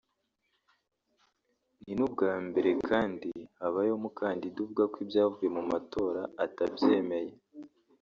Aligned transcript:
ni 1.83 1.93
n’ubwa 1.97 2.31
mbere 2.47 2.69
kandi 2.89 3.29
habayeho 3.59 3.97
umukandida 3.97 4.57
uvuga 4.61 4.83
ko 4.91 4.97
ibyavuye 5.03 5.49
mu 5.57 5.63
matora 5.71 6.21
atabyemeye 6.45 7.33